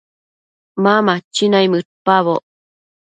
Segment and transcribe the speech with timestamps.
[0.83, 2.43] Ma machi naimëdpaboc